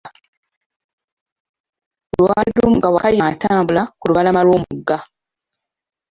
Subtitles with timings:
[2.17, 4.97] Lwali lumu, nga Wakayima atambula ku lubalama Iw'omugga.